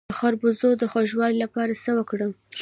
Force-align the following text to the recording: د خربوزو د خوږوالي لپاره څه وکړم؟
د 0.09 0.13
خربوزو 0.19 0.69
د 0.81 0.83
خوږوالي 0.91 1.37
لپاره 1.43 1.73
څه 1.83 1.91
وکړم؟ 1.97 2.31